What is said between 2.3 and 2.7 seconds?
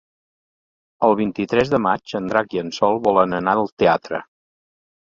Drac i